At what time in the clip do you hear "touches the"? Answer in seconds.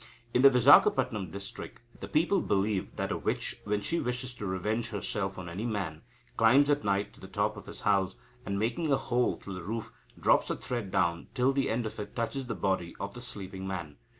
12.15-12.55